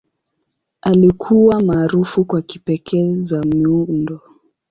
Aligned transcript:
Alikuwa 0.81 1.61
maarufu 1.61 2.25
kwa 2.25 2.41
kipekee 2.41 3.17
za 3.17 3.41
miundo. 3.43 4.19